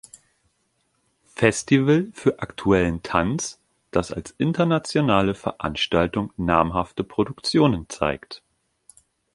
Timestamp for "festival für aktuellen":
1.35-3.03